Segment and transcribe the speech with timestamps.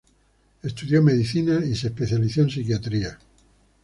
[0.63, 3.19] Estudió medicina y se especializó en psiquiatría.